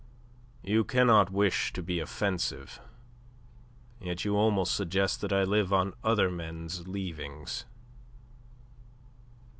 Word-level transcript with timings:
"You 0.63 0.83
cannot 0.83 1.29
wish 1.29 1.71
to 1.73 1.83
be 1.83 1.99
offensive. 1.99 2.81
Yet 3.99 4.25
you 4.25 4.35
almost 4.35 4.73
suggest 4.75 5.21
that 5.21 5.31
I 5.31 5.43
live 5.43 5.71
on 5.71 5.93
other 6.03 6.31
men's 6.31 6.87
leavings." 6.87 7.65